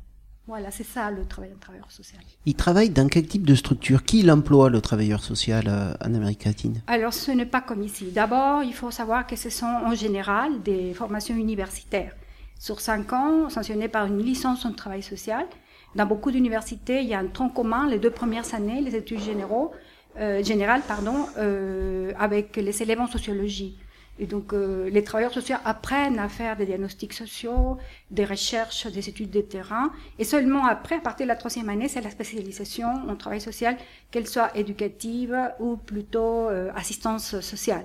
Voilà, 0.48 0.72
c'est 0.72 0.84
ça 0.84 1.12
le 1.12 1.26
travail 1.26 1.52
d'un 1.52 1.58
travailleur 1.58 1.92
social. 1.92 2.20
Il 2.46 2.56
travaille 2.56 2.90
dans 2.90 3.08
quel 3.08 3.26
type 3.26 3.46
de 3.46 3.56
structure? 3.56 4.04
Qui 4.04 4.24
l'emploie, 4.24 4.70
le 4.70 4.82
travailleur 4.82 5.24
social 5.24 5.66
euh, 5.68 5.94
en 6.04 6.14
Amérique 6.14 6.46
latine? 6.46 6.82
Alors, 6.88 7.14
ce 7.14 7.32
n'est 7.32 7.46
pas 7.46 7.62
comme 7.62 7.84
ici. 7.84 8.12
D'abord, 8.12 8.64
il 8.64 8.74
faut 8.74 8.92
savoir 8.92 9.28
que 9.28 9.36
ce 9.36 9.50
sont 9.50 9.66
en 9.66 9.94
général 9.94 10.62
des 10.64 10.94
formations 10.94 11.36
universitaires. 11.36 12.16
Sur 12.60 12.82
cinq 12.82 13.14
ans, 13.14 13.50
sanctionnées 13.50 13.88
par 13.88 14.08
une 14.08 14.22
licence 14.22 14.66
en 14.66 14.74
travail 14.74 15.04
social. 15.04 15.46
Dans 15.96 16.06
beaucoup 16.06 16.32
d'universités, 16.32 17.02
il 17.02 17.08
y 17.08 17.14
a 17.14 17.20
un 17.20 17.28
tronc 17.28 17.50
commun, 17.50 17.88
les 17.88 18.00
deux 18.00 18.12
premières 18.12 18.54
années, 18.54 18.82
les 18.82 18.96
études 18.96 19.22
généraux, 19.22 19.72
euh, 20.18 20.44
générales, 20.44 20.82
pardon, 20.88 21.28
euh, 21.38 22.12
avec 22.20 22.58
les 22.58 22.82
élèves 22.82 23.00
en 23.00 23.08
sociologie. 23.08 23.78
Et 24.22 24.28
donc, 24.28 24.54
euh, 24.54 24.88
les 24.92 25.04
travailleurs 25.04 25.34
sociaux 25.34 25.56
apprennent 25.66 26.20
à 26.20 26.30
faire 26.30 26.56
des 26.56 26.68
diagnostics 26.68 27.14
sociaux, 27.14 27.80
des 28.12 28.24
recherches, 28.24 28.86
des 28.86 29.10
études 29.10 29.32
de 29.32 29.42
terrain. 29.42 29.92
Et 30.20 30.24
seulement 30.26 30.68
après, 30.68 30.98
à 30.98 31.00
partir 31.00 31.26
de 31.26 31.30
la 31.30 31.36
troisième 31.36 31.70
année, 31.70 31.88
c'est 31.88 32.02
la 32.02 32.12
spécialisation 32.12 32.88
en 33.10 33.16
travail 33.16 33.42
social, 33.42 33.78
qu'elle 34.12 34.28
soit 34.28 34.56
éducative 34.56 35.36
ou 35.60 35.76
plutôt 35.76 36.48
euh, 36.50 36.72
assistance 36.76 37.40
sociale. 37.40 37.84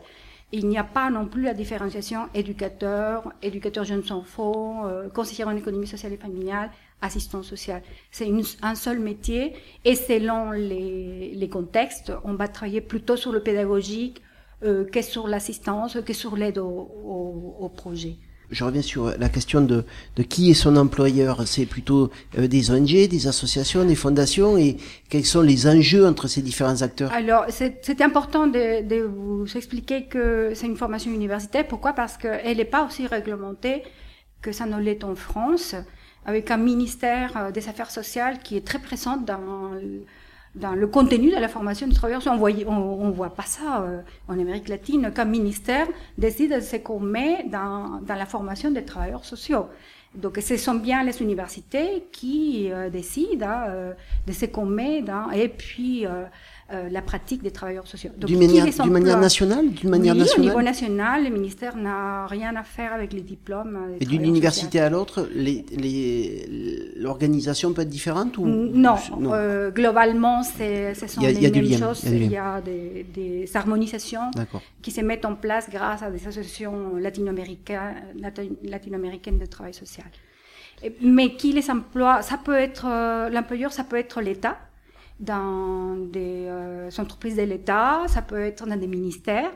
Il 0.52 0.68
n'y 0.68 0.76
a 0.76 0.84
pas 0.84 1.08
non 1.08 1.24
plus 1.24 1.40
la 1.40 1.54
différenciation 1.54 2.28
éducateur, 2.34 3.32
éducateur 3.40 3.84
jeunes 3.84 4.12
enfants, 4.12 4.86
euh, 4.86 5.08
conseiller 5.08 5.44
en 5.44 5.56
économie 5.56 5.86
sociale 5.86 6.12
et 6.12 6.18
familiale, 6.18 6.70
assistant 7.00 7.42
social. 7.42 7.82
C'est 8.10 8.30
un 8.60 8.74
seul 8.74 8.98
métier 8.98 9.54
et 9.86 9.94
selon 9.94 10.50
les, 10.50 11.32
les 11.34 11.48
contextes, 11.48 12.12
on 12.24 12.34
va 12.34 12.46
travailler 12.46 12.82
plutôt 12.82 13.16
sur 13.16 13.32
le 13.32 13.42
pédagogique, 13.42 14.20
euh, 14.64 14.84
que 14.84 15.02
sur 15.02 15.28
l'assistance, 15.28 15.98
que 16.04 16.12
sur 16.12 16.36
l'aide 16.36 16.58
au, 16.58 16.66
au, 17.04 17.56
au, 17.60 17.68
projet. 17.68 18.16
Je 18.50 18.64
reviens 18.64 18.80
sur 18.82 19.12
la 19.18 19.28
question 19.28 19.60
de, 19.60 19.84
de 20.14 20.22
qui 20.22 20.50
est 20.50 20.54
son 20.54 20.76
employeur. 20.76 21.46
C'est 21.46 21.66
plutôt 21.66 22.10
euh, 22.38 22.46
des 22.46 22.70
ONG, 22.70 23.08
des 23.08 23.26
associations, 23.26 23.84
des 23.84 23.94
fondations 23.94 24.56
et 24.56 24.78
quels 25.10 25.26
sont 25.26 25.42
les 25.42 25.66
enjeux 25.66 26.06
entre 26.06 26.26
ces 26.28 26.42
différents 26.42 26.80
acteurs? 26.80 27.12
Alors, 27.12 27.44
c'est 27.50 28.00
important 28.00 28.46
de, 28.46 28.82
de, 28.82 29.02
vous 29.02 29.44
expliquer 29.56 30.06
que 30.06 30.52
c'est 30.54 30.66
une 30.66 30.76
formation 30.76 31.10
universitaire. 31.10 31.66
Pourquoi? 31.66 31.92
Parce 31.92 32.16
qu'elle 32.16 32.56
n'est 32.56 32.64
pas 32.64 32.86
aussi 32.86 33.06
réglementée 33.06 33.82
que 34.40 34.52
ça 34.52 34.64
ne 34.64 34.80
l'est 34.80 35.02
en 35.02 35.16
France, 35.16 35.74
avec 36.24 36.50
un 36.50 36.56
ministère 36.56 37.36
euh, 37.36 37.50
des 37.50 37.68
Affaires 37.68 37.90
sociales 37.90 38.38
qui 38.38 38.56
est 38.56 38.66
très 38.66 38.78
présent 38.78 39.16
dans 39.16 39.72
dans 40.56 40.74
le 40.74 40.86
contenu 40.86 41.30
de 41.30 41.36
la 41.36 41.48
formation 41.48 41.86
des 41.86 41.94
travailleurs 41.94 42.22
On 42.26 42.36
voit, 42.36 42.50
on, 42.66 43.10
voit 43.10 43.30
pas 43.30 43.44
ça 43.44 43.82
euh, 43.82 44.00
en 44.26 44.38
Amérique 44.38 44.68
latine 44.68 45.12
qu'un 45.14 45.26
ministère 45.26 45.86
décide 46.18 46.54
de 46.54 46.60
ce 46.60 46.76
qu'on 46.76 47.00
met 47.00 47.44
dans, 47.44 48.00
dans 48.00 48.14
la 48.14 48.26
formation 48.26 48.70
des 48.70 48.84
travailleurs 48.84 49.24
sociaux. 49.24 49.66
Donc, 50.14 50.38
ce 50.40 50.56
sont 50.56 50.76
bien 50.76 51.04
les 51.04 51.20
universités 51.20 52.06
qui 52.10 52.72
euh, 52.72 52.88
décident 52.88 53.46
hein, 53.46 53.64
euh, 53.68 53.92
de 54.26 54.32
ce 54.32 54.46
qu'on 54.46 54.64
met 54.64 55.02
dans, 55.02 55.30
et 55.30 55.48
puis 55.48 56.06
euh, 56.72 56.74
euh, 56.76 56.88
la 56.90 57.02
pratique 57.02 57.42
des 57.42 57.50
travailleurs 57.50 57.86
sociaux. 57.86 58.10
D'une 58.16 58.38
manière, 58.38 58.66
manière, 58.86 59.18
nationale 59.18 59.70
D'une 59.70 59.90
manière 59.90 60.14
oui, 60.14 60.20
nationale 60.20 60.46
au 60.46 60.50
niveau 60.50 60.62
national, 60.62 61.24
le 61.24 61.30
ministère 61.30 61.76
n'a 61.76 62.26
rien 62.26 62.54
à 62.56 62.64
faire 62.64 62.92
avec 62.92 63.12
les 63.12 63.20
diplômes. 63.22 63.78
Et 64.00 64.04
d'une 64.04 64.24
université 64.24 64.80
à 64.80 64.90
l'autre, 64.90 65.28
l'organisation 66.96 67.72
peut 67.72 67.82
être 67.82 67.88
différente 67.88 68.36
ou 68.38 68.46
Non, 68.46 68.96
non. 69.18 69.32
Euh, 69.32 69.70
globalement, 69.70 70.42
ce 70.42 70.92
sont 71.06 71.22
a, 71.22 71.30
les 71.30 71.50
mêmes 71.50 71.78
choses. 71.78 72.04
Il 72.04 72.30
y 72.30 72.36
a, 72.36 72.60
des, 72.60 73.06
des, 73.14 73.48
harmonisations 73.54 74.30
qui 74.82 74.90
se 74.90 75.00
mettent 75.00 75.24
en 75.24 75.34
place 75.34 75.68
grâce 75.70 76.02
à 76.02 76.10
des 76.10 76.26
associations 76.26 76.96
latino-américaines 76.96 77.94
latino 78.64 78.98
de 78.98 79.46
travail 79.46 79.74
social. 79.74 80.06
Mais 81.00 81.36
qui 81.36 81.52
les 81.52 81.70
emploie 81.70 82.22
Ça 82.22 82.38
peut 82.38 82.54
être 82.54 82.86
euh, 82.86 83.30
l'employeur, 83.30 83.72
ça 83.72 83.84
peut 83.84 83.96
être 83.96 84.20
l'État 84.20 84.58
dans 85.20 85.96
des 85.96 86.46
euh, 86.46 86.90
entreprises 86.98 87.36
de 87.36 87.42
l'État, 87.42 88.02
ça 88.06 88.22
peut 88.22 88.40
être 88.40 88.66
dans 88.66 88.76
des 88.76 88.86
ministères. 88.86 89.50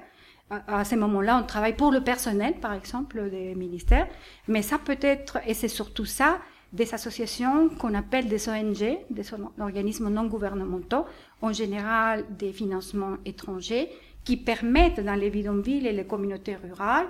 À, 0.48 0.80
à 0.80 0.84
ces 0.84 0.96
moments-là, 0.96 1.40
on 1.42 1.46
travaille 1.46 1.76
pour 1.76 1.92
le 1.92 2.00
personnel, 2.00 2.54
par 2.60 2.72
exemple, 2.72 3.30
des 3.30 3.54
ministères, 3.54 4.08
mais 4.48 4.62
ça 4.62 4.78
peut 4.78 4.98
être, 5.00 5.38
et 5.46 5.54
c'est 5.54 5.68
surtout 5.68 6.06
ça, 6.06 6.38
des 6.72 6.94
associations 6.94 7.68
qu'on 7.68 7.94
appelle 7.94 8.28
des 8.28 8.48
ONG, 8.48 8.98
des 9.10 9.26
organismes 9.58 10.08
non 10.08 10.26
gouvernementaux, 10.26 11.04
en 11.42 11.52
général 11.52 12.24
des 12.38 12.52
financements 12.52 13.16
étrangers, 13.24 13.90
qui 14.24 14.36
permettent 14.36 15.00
dans 15.00 15.14
les 15.14 15.30
bidonvilles 15.30 15.86
et 15.86 15.92
les 15.92 16.06
communautés 16.06 16.56
rurales 16.56 17.06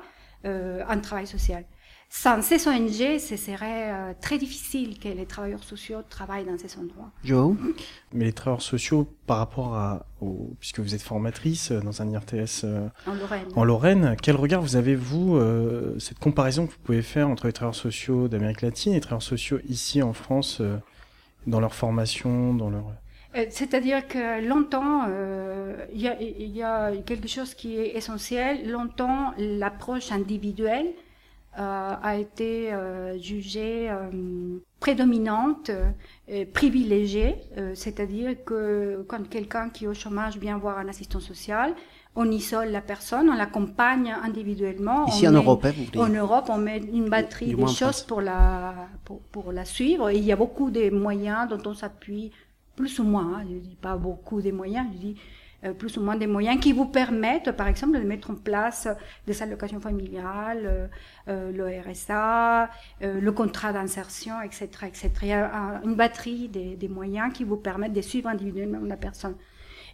euh, 0.46 0.82
un 0.88 0.98
travail 0.98 1.26
social. 1.26 1.64
Sans 2.12 2.42
ces 2.42 2.66
ONG, 2.66 3.20
ce 3.20 3.36
serait 3.36 3.92
euh, 3.92 4.12
très 4.20 4.36
difficile 4.36 4.98
que 4.98 5.06
les 5.06 5.26
travailleurs 5.26 5.62
sociaux 5.62 5.98
travaillent 6.08 6.44
dans 6.44 6.58
ces 6.58 6.76
endroits. 6.76 7.12
Joe 7.22 7.54
Mais 8.12 8.24
les 8.24 8.32
travailleurs 8.32 8.62
sociaux, 8.62 9.06
par 9.28 9.38
rapport 9.38 9.76
à, 9.76 10.06
au, 10.20 10.50
puisque 10.58 10.80
vous 10.80 10.96
êtes 10.96 11.02
formatrice 11.02 11.70
euh, 11.70 11.80
dans 11.80 12.02
un 12.02 12.10
IRTS 12.10 12.64
euh, 12.64 12.88
en, 13.06 13.14
Lorraine. 13.14 13.46
en 13.54 13.64
Lorraine, 13.64 14.16
quel 14.20 14.34
regard 14.34 14.60
vous 14.60 14.74
avez, 14.74 14.96
vous, 14.96 15.36
euh, 15.36 15.96
cette 16.00 16.18
comparaison 16.18 16.66
que 16.66 16.72
vous 16.72 16.80
pouvez 16.82 17.02
faire 17.02 17.28
entre 17.28 17.46
les 17.46 17.52
travailleurs 17.52 17.76
sociaux 17.76 18.26
d'Amérique 18.26 18.62
latine 18.62 18.90
et 18.92 18.96
les 18.96 19.00
travailleurs 19.00 19.22
sociaux 19.22 19.60
ici 19.68 20.02
en 20.02 20.12
France, 20.12 20.58
euh, 20.60 20.78
dans 21.46 21.60
leur 21.60 21.76
formation, 21.76 22.54
dans 22.54 22.70
leur... 22.70 22.86
C'est-à-dire 23.50 24.08
que 24.08 24.44
longtemps, 24.44 25.06
il 25.94 26.00
y, 26.00 26.56
y, 26.56 26.62
a 26.64 26.90
quelque 27.06 27.28
chose 27.28 27.54
qui 27.54 27.76
est 27.76 27.94
essentiel. 27.94 28.68
Longtemps, 28.68 29.32
l'approche 29.38 30.10
individuelle 30.10 30.88
euh, 30.88 31.09
a 31.56 32.16
été 32.16 32.72
euh, 32.72 33.18
jugée 33.18 33.90
euh, 33.90 34.58
prédominante, 34.78 35.70
privilégiée, 36.54 37.36
c'est-à-dire 37.74 38.36
que 38.44 39.04
quand 39.08 39.28
quelqu'un 39.28 39.68
qui 39.68 39.84
est 39.84 39.88
au 39.88 39.94
chômage 39.94 40.38
vient 40.38 40.56
voir 40.58 40.78
un 40.78 40.88
assistant 40.88 41.20
social, 41.20 41.74
on 42.16 42.30
isole 42.30 42.70
la 42.70 42.80
personne, 42.80 43.28
on 43.28 43.34
l'accompagne 43.34 44.14
individuellement. 44.22 45.06
Ici 45.06 45.28
en 45.28 45.32
Europe, 45.32 45.64
hein, 45.64 45.72
vous 45.94 46.00
En 46.00 46.08
Europe, 46.08 46.46
on 46.48 46.58
met 46.58 46.78
une 46.78 47.08
batterie 47.08 47.54
de 47.54 47.66
choses 47.66 48.02
pour 48.02 48.20
la, 48.20 48.74
pour, 49.04 49.20
pour, 49.32 49.52
la 49.52 49.64
suivre. 49.64 50.10
Et 50.10 50.16
il 50.16 50.24
y 50.24 50.32
a 50.32 50.36
beaucoup 50.36 50.70
de 50.70 50.90
moyens 50.90 51.48
dont 51.48 51.70
on 51.70 51.74
s'appuie, 51.74 52.32
plus 52.74 52.98
ou 52.98 53.04
moins, 53.04 53.40
hein, 53.40 53.44
je 53.48 53.56
dis 53.58 53.76
pas 53.80 53.96
beaucoup 53.96 54.40
de 54.40 54.50
moyens, 54.50 54.86
je 54.94 54.98
dis 54.98 55.16
euh, 55.16 55.39
plus 55.78 55.96
ou 55.98 56.02
moins 56.02 56.16
des 56.16 56.26
moyens 56.26 56.58
qui 56.60 56.72
vous 56.72 56.86
permettent, 56.86 57.52
par 57.52 57.68
exemple, 57.68 57.98
de 57.98 58.04
mettre 58.04 58.30
en 58.30 58.34
place 58.34 58.88
des 59.26 59.42
allocations 59.42 59.80
familiales, 59.80 60.64
euh, 60.64 60.86
euh 61.28 61.52
le 61.52 61.66
RSA, 61.80 62.70
euh, 63.02 63.20
le 63.20 63.32
contrat 63.32 63.72
d'insertion, 63.72 64.40
etc., 64.40 64.68
etc. 64.86 65.10
Il 65.22 65.28
y 65.28 65.32
a 65.32 65.80
une 65.84 65.94
batterie 65.96 66.48
des, 66.48 66.76
des, 66.76 66.88
moyens 66.88 67.32
qui 67.32 67.44
vous 67.44 67.56
permettent 67.56 67.92
de 67.92 68.00
suivre 68.00 68.28
individuellement 68.28 68.80
la 68.80 68.96
personne. 68.96 69.34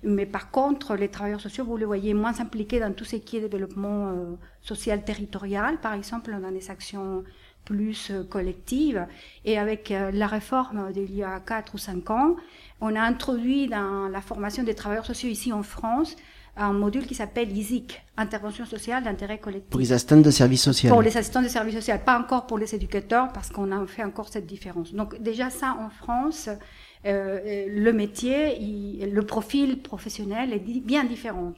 Mais 0.02 0.26
par 0.26 0.50
contre, 0.50 0.94
les 0.94 1.08
travailleurs 1.08 1.40
sociaux, 1.40 1.64
vous 1.64 1.76
les 1.76 1.84
voyez 1.84 2.14
moins 2.14 2.38
impliqués 2.40 2.80
dans 2.80 2.92
tout 2.92 3.04
ce 3.04 3.16
qui 3.16 3.38
est 3.38 3.48
développement 3.48 4.08
euh, 4.08 4.34
social 4.60 5.04
territorial, 5.04 5.78
par 5.80 5.94
exemple, 5.94 6.30
dans 6.40 6.50
des 6.50 6.70
actions 6.70 7.24
plus 7.66 8.12
collectives. 8.30 9.06
Et 9.44 9.58
avec 9.58 9.90
la 9.90 10.26
réforme 10.26 10.92
d'il 10.92 11.14
y 11.14 11.22
a 11.22 11.38
4 11.40 11.74
ou 11.74 11.78
5 11.78 12.10
ans, 12.10 12.36
on 12.80 12.96
a 12.96 13.02
introduit 13.02 13.68
dans 13.68 14.08
la 14.08 14.22
formation 14.22 14.62
des 14.62 14.74
travailleurs 14.74 15.04
sociaux 15.04 15.28
ici 15.28 15.52
en 15.52 15.62
France 15.62 16.16
un 16.56 16.72
module 16.72 17.06
qui 17.06 17.14
s'appelle 17.14 17.54
ISIC, 17.56 18.02
Intervention 18.16 18.64
sociale 18.64 19.04
d'intérêt 19.04 19.38
collectif. 19.38 19.70
Pour 19.70 19.80
les 19.80 19.92
assistants 19.92 20.16
de 20.16 20.30
services 20.30 20.62
sociaux. 20.62 20.88
Pour 20.88 21.02
les 21.02 21.16
assistants 21.16 21.42
de 21.42 21.48
services 21.48 21.74
sociaux, 21.74 21.94
pas 22.04 22.18
encore 22.18 22.46
pour 22.46 22.56
les 22.56 22.74
éducateurs 22.74 23.30
parce 23.32 23.50
qu'on 23.50 23.70
a 23.72 23.86
fait 23.86 24.04
encore 24.04 24.28
cette 24.28 24.46
différence. 24.46 24.94
Donc 24.94 25.20
déjà 25.20 25.50
ça 25.50 25.76
en 25.78 25.90
France, 25.90 26.48
euh, 27.04 27.66
le 27.68 27.92
métier, 27.92 28.58
il, 28.58 29.10
le 29.12 29.22
profil 29.22 29.82
professionnel 29.82 30.54
est 30.54 30.80
bien 30.80 31.04
différent. 31.04 31.52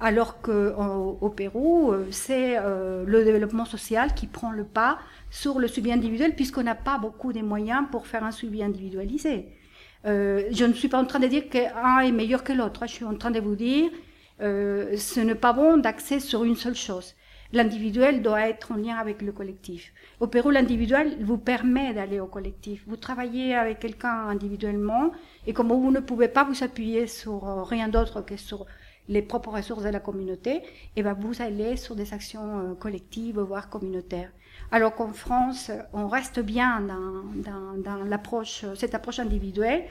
Alors 0.00 0.40
que 0.40 0.74
au, 1.20 1.28
Pérou, 1.30 1.90
euh, 1.90 2.06
c'est 2.10 2.56
euh, 2.56 3.04
le 3.04 3.24
développement 3.24 3.64
social 3.64 4.14
qui 4.14 4.28
prend 4.28 4.52
le 4.52 4.64
pas 4.64 4.98
sur 5.30 5.58
le 5.58 5.66
suivi 5.66 5.92
individuel, 5.92 6.34
puisqu'on 6.36 6.62
n'a 6.62 6.76
pas 6.76 6.98
beaucoup 6.98 7.32
de 7.32 7.40
moyens 7.40 7.84
pour 7.90 8.06
faire 8.06 8.22
un 8.22 8.30
suivi 8.30 8.62
individualisé. 8.62 9.48
Euh, 10.06 10.48
je 10.52 10.64
ne 10.64 10.72
suis 10.72 10.88
pas 10.88 10.98
en 10.98 11.04
train 11.04 11.18
de 11.18 11.26
dire 11.26 11.48
qu'un 11.48 12.00
est 12.00 12.12
meilleur 12.12 12.44
que 12.44 12.52
l'autre. 12.52 12.86
Je 12.86 12.92
suis 12.92 13.04
en 13.04 13.16
train 13.16 13.30
de 13.30 13.40
vous 13.40 13.56
dire, 13.56 13.90
euh, 14.40 14.96
ce 14.96 15.20
n'est 15.20 15.34
pas 15.34 15.52
bon 15.52 15.76
d'axer 15.78 16.20
sur 16.20 16.44
une 16.44 16.56
seule 16.56 16.76
chose. 16.76 17.14
L'individuel 17.52 18.20
doit 18.20 18.46
être 18.46 18.72
en 18.72 18.76
lien 18.76 18.96
avec 18.96 19.22
le 19.22 19.32
collectif. 19.32 19.94
Au 20.20 20.26
Pérou, 20.26 20.50
l'individuel 20.50 21.16
vous 21.22 21.38
permet 21.38 21.94
d'aller 21.94 22.20
au 22.20 22.26
collectif. 22.26 22.84
Vous 22.86 22.98
travaillez 22.98 23.54
avec 23.54 23.78
quelqu'un 23.78 24.28
individuellement 24.28 25.12
et 25.46 25.54
comme 25.54 25.68
vous 25.68 25.90
ne 25.90 26.00
pouvez 26.00 26.28
pas 26.28 26.44
vous 26.44 26.62
appuyer 26.62 27.06
sur 27.06 27.48
euh, 27.48 27.62
rien 27.62 27.88
d'autre 27.88 28.20
que 28.20 28.36
sur 28.36 28.66
les 29.08 29.22
propres 29.22 29.50
ressources 29.50 29.82
de 29.82 29.88
la 29.88 30.00
communauté, 30.00 30.56
et 30.56 30.62
eh 30.96 31.02
ben 31.02 31.14
vous 31.14 31.40
allez 31.40 31.76
sur 31.76 31.96
des 31.96 32.12
actions 32.12 32.58
euh, 32.58 32.74
collectives, 32.74 33.38
voire 33.40 33.68
communautaires. 33.68 34.30
Alors 34.70 34.94
qu'en 34.94 35.12
France, 35.12 35.70
on 35.92 36.08
reste 36.08 36.40
bien 36.40 36.80
dans, 36.80 37.24
dans, 37.50 37.82
dans 37.82 38.04
l'approche, 38.04 38.64
cette 38.74 38.94
approche 38.94 39.18
individuelle. 39.18 39.84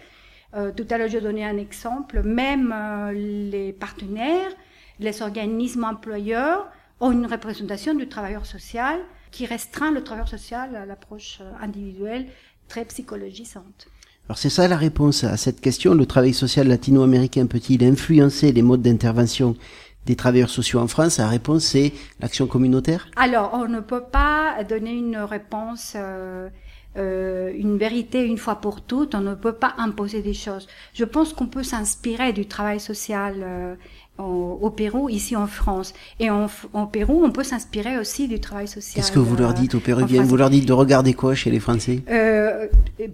Euh, 0.56 0.72
tout 0.72 0.86
à 0.90 0.98
l'heure, 0.98 1.10
je 1.10 1.18
donnais 1.18 1.44
un 1.44 1.58
exemple. 1.58 2.22
Même 2.24 2.74
euh, 2.76 3.12
les 3.12 3.74
partenaires, 3.74 4.52
les 5.00 5.22
organismes 5.22 5.84
employeurs 5.84 6.70
ont 7.00 7.12
une 7.12 7.26
représentation 7.26 7.94
du 7.94 8.08
travailleur 8.08 8.46
social 8.46 9.00
qui 9.32 9.46
restreint 9.46 9.92
le 9.92 10.04
travailleur 10.04 10.30
social 10.30 10.76
à 10.76 10.86
l'approche 10.86 11.40
euh, 11.42 11.52
individuelle 11.62 12.28
très 12.68 12.86
psychologisante. 12.86 13.88
Alors 14.30 14.38
c'est 14.38 14.50
ça 14.50 14.68
la 14.68 14.76
réponse 14.76 15.24
à 15.24 15.38
cette 15.38 15.62
question. 15.62 15.94
Le 15.94 16.06
travail 16.06 16.34
social 16.34 16.68
latino-américain 16.68 17.46
peut-il 17.46 17.82
influencer 17.86 18.52
les 18.52 18.62
modes 18.62 18.82
d'intervention 18.82 19.56
des 20.06 20.18
travailleurs 20.18 20.50
sociaux 20.50 20.82
en 20.82 20.88
France? 20.88 21.18
La 21.18 21.30
réponse 21.30 21.64
c'est 21.64 21.94
l'action 22.20 22.46
communautaire 22.46 23.08
Alors 23.16 23.52
on 23.54 23.70
ne 23.70 23.80
peut 23.80 24.04
pas 24.04 24.62
donner 24.66 24.92
une 24.92 25.16
réponse, 25.16 25.94
euh, 25.96 26.50
euh, 26.98 27.54
une 27.58 27.78
vérité 27.78 28.26
une 28.26 28.38
fois 28.38 28.56
pour 28.56 28.82
toutes. 28.82 29.16
On 29.16 29.22
ne 29.22 29.34
peut 29.34 29.54
pas 29.54 29.76
imposer 29.78 30.22
des 30.22 30.34
choses. 30.34 30.68
Je 30.94 31.06
pense 31.06 31.32
qu'on 31.32 31.48
peut 31.48 31.64
s'inspirer 31.64 32.34
du 32.34 32.48
travail 32.48 32.82
social 32.82 33.36
euh, 33.38 33.76
au, 34.18 34.70
Pérou, 34.70 35.10
ici 35.10 35.36
en 35.36 35.48
France. 35.48 35.94
Et 36.20 36.30
en, 36.30 36.48
Pérou, 36.92 37.24
on 37.24 37.32
peut 37.32 37.44
s'inspirer 37.44 37.98
aussi 37.98 38.28
du 38.28 38.40
travail 38.40 38.68
social. 38.68 38.96
Qu'est-ce 38.96 39.12
que 39.12 39.20
vous 39.20 39.36
leur 39.36 39.54
dites 39.54 39.76
aux 39.76 39.80
Péruviens 39.80 40.24
Vous 40.24 40.38
leur 40.38 40.50
dites 40.50 40.68
de 40.68 40.74
regarder 40.74 41.14
quoi 41.14 41.36
chez 41.36 41.52
les 41.52 41.60
Français? 41.60 42.02
Euh, 42.10 42.68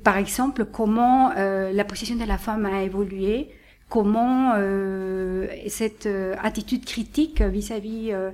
Par 0.03 0.17
exemple, 0.17 0.65
comment 0.65 1.31
euh, 1.38 1.72
la 1.74 1.83
position 1.83 2.15
de 2.15 2.25
la 2.25 2.38
femme 2.38 2.65
a 2.65 2.83
évolué, 2.83 3.50
comment 3.93 4.53
euh, 4.55 5.45
cette 5.67 6.07
euh, 6.07 6.33
attitude 6.41 6.83
critique 6.83 7.43
vis-à-vis 7.43 8.12
euh, 8.12 8.31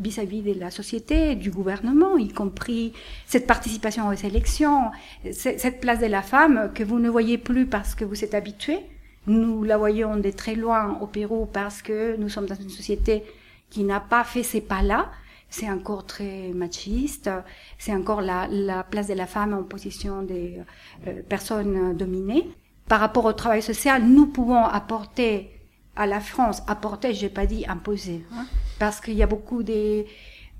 vis-à-vis 0.00 0.42
de 0.42 0.58
la 0.58 0.72
société, 0.72 1.36
du 1.36 1.52
gouvernement, 1.52 2.18
y 2.18 2.28
compris 2.28 2.92
cette 3.26 3.46
participation 3.46 4.08
aux 4.08 4.12
élections, 4.12 4.90
cette 5.30 5.80
place 5.80 6.00
de 6.00 6.06
la 6.06 6.22
femme 6.22 6.72
que 6.74 6.82
vous 6.82 6.98
ne 6.98 7.08
voyez 7.08 7.38
plus 7.38 7.66
parce 7.66 7.94
que 7.94 8.04
vous 8.04 8.24
êtes 8.24 8.34
habitué, 8.34 8.78
nous 9.26 9.64
la 9.64 9.76
voyons 9.76 10.16
de 10.16 10.30
très 10.30 10.54
loin 10.54 10.98
au 11.00 11.06
Pérou 11.06 11.46
parce 11.46 11.82
que 11.82 12.16
nous 12.16 12.28
sommes 12.28 12.46
dans 12.46 12.54
une 12.54 12.70
société 12.70 13.24
qui 13.70 13.84
n'a 13.84 14.00
pas 14.00 14.24
fait 14.24 14.42
ces 14.42 14.60
pas-là. 14.60 15.10
C'est 15.48 15.70
encore 15.70 16.06
très 16.06 16.50
machiste, 16.54 17.30
c'est 17.78 17.94
encore 17.94 18.20
la, 18.20 18.48
la, 18.48 18.82
place 18.82 19.06
de 19.06 19.14
la 19.14 19.26
femme 19.26 19.54
en 19.54 19.62
position 19.62 20.22
des 20.22 20.58
euh, 21.06 21.22
personnes 21.28 21.96
dominées. 21.96 22.50
Par 22.88 23.00
rapport 23.00 23.24
au 23.24 23.32
travail 23.32 23.62
social, 23.62 24.02
nous 24.04 24.26
pouvons 24.26 24.64
apporter 24.64 25.50
à 25.94 26.06
la 26.06 26.20
France, 26.20 26.62
apporter, 26.66 27.14
j'ai 27.14 27.28
pas 27.28 27.46
dit 27.46 27.64
imposer, 27.66 28.24
hein, 28.34 28.44
parce 28.78 29.00
qu'il 29.00 29.14
y 29.14 29.22
a 29.22 29.26
beaucoup 29.26 29.62
des, 29.62 30.06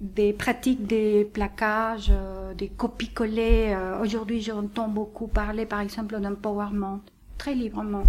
des 0.00 0.32
pratiques 0.32 0.86
des 0.86 1.24
plaquages, 1.24 2.10
euh, 2.10 2.54
des 2.54 2.68
copies-collées. 2.68 3.74
Euh, 3.74 4.00
aujourd'hui, 4.00 4.40
j'entends 4.40 4.88
beaucoup 4.88 5.26
parler, 5.26 5.66
par 5.66 5.80
exemple, 5.80 6.18
d'empowerment, 6.20 7.00
très 7.38 7.54
librement 7.54 8.04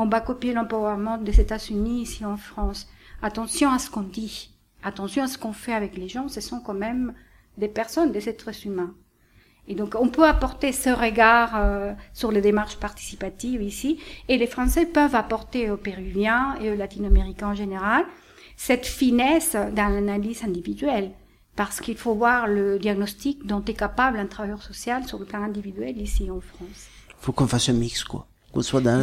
on 0.00 0.06
va 0.06 0.20
copier 0.20 0.54
l'empowerment 0.54 1.18
des 1.18 1.40
États-Unis 1.40 2.02
ici 2.02 2.24
en 2.24 2.36
France. 2.36 2.88
Attention 3.22 3.70
à 3.70 3.78
ce 3.78 3.90
qu'on 3.90 4.00
dit. 4.00 4.50
Attention 4.82 5.24
à 5.24 5.26
ce 5.26 5.36
qu'on 5.36 5.52
fait 5.52 5.74
avec 5.74 5.96
les 5.96 6.08
gens. 6.08 6.28
Ce 6.28 6.40
sont 6.40 6.60
quand 6.60 6.74
même 6.74 7.12
des 7.58 7.68
personnes, 7.68 8.10
des 8.10 8.28
êtres 8.28 8.66
humains. 8.66 8.94
Et 9.68 9.74
donc, 9.74 9.94
on 10.00 10.08
peut 10.08 10.26
apporter 10.26 10.72
ce 10.72 10.88
regard 10.88 11.52
euh, 11.54 11.92
sur 12.14 12.32
les 12.32 12.40
démarches 12.40 12.76
participatives 12.76 13.62
ici, 13.62 14.00
et 14.28 14.38
les 14.38 14.46
Français 14.46 14.86
peuvent 14.86 15.14
apporter 15.14 15.70
aux 15.70 15.76
Péruviens 15.76 16.56
et 16.60 16.70
aux 16.70 16.76
Latino-Américains 16.76 17.50
en 17.50 17.54
général 17.54 18.04
cette 18.56 18.86
finesse 18.86 19.52
dans 19.52 19.88
l'analyse 19.88 20.44
individuelle, 20.44 21.12
parce 21.56 21.80
qu'il 21.80 21.96
faut 21.96 22.14
voir 22.14 22.48
le 22.48 22.78
diagnostic 22.78 23.46
dont 23.46 23.64
est 23.64 23.74
capable 23.74 24.18
un 24.18 24.26
travailleur 24.26 24.62
social 24.62 25.06
sur 25.06 25.18
le 25.18 25.24
plan 25.24 25.42
individuel 25.42 25.98
ici 26.00 26.30
en 26.30 26.40
France. 26.40 26.88
Il 27.08 27.24
faut 27.24 27.32
qu'on 27.32 27.46
fasse 27.46 27.68
un 27.68 27.74
mix, 27.74 28.02
quoi. 28.02 28.26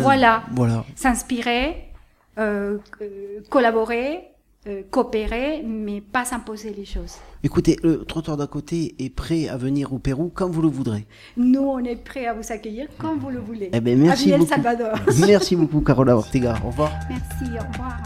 Voilà. 0.02 0.44
Voilà. 0.54 0.86
S'inspirer, 0.96 1.92
euh, 2.38 2.78
euh, 3.02 3.40
collaborer, 3.50 4.20
euh, 4.68 4.82
coopérer, 4.92 5.64
mais 5.66 6.02
pas 6.02 6.26
s'imposer 6.26 6.74
les 6.74 6.86
choses. 6.86 7.16
Écoutez, 7.44 7.78
le 7.84 8.04
trottoir 8.04 8.36
d'à 8.36 8.48
côté 8.48 8.96
est 9.00 9.10
prêt 9.10 9.48
à 9.48 9.56
venir 9.56 9.94
au 9.94 10.00
Pérou 10.00 10.30
quand 10.34 10.50
vous 10.50 10.62
le 10.62 10.68
voudrez. 10.68 11.08
Nous, 11.38 11.62
on 11.62 11.80
est 11.80 11.96
prêt 11.96 12.26
à 12.26 12.34
vous 12.34 12.52
accueillir 12.52 12.88
quand 12.98 13.16
vous 13.16 13.30
le 13.30 13.40
voulez. 13.40 13.70
Eh 13.72 13.80
bien, 13.80 13.96
merci 13.96 14.34
à 14.34 14.38
beaucoup. 14.38 14.50
Salvador. 14.50 14.96
merci 15.26 15.56
beaucoup, 15.56 15.82
Carola 15.82 16.18
Ortega. 16.18 16.56
Au 16.66 16.68
revoir. 16.68 16.92
Merci, 17.10 17.54
au 17.58 17.72
revoir. 17.72 17.98